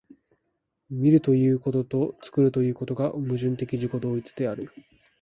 [0.89, 4.71] 見るということと作るということとが矛盾的自己同一的である。